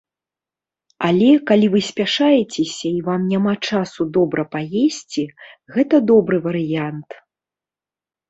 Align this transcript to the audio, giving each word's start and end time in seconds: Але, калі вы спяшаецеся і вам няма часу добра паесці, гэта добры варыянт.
Але, 1.07 1.27
калі 1.49 1.67
вы 1.73 1.81
спяшаецеся 1.89 2.87
і 2.97 3.01
вам 3.09 3.21
няма 3.33 3.53
часу 3.71 4.01
добра 4.17 4.45
паесці, 4.55 5.23
гэта 5.75 5.95
добры 6.13 6.37
варыянт. 6.47 7.09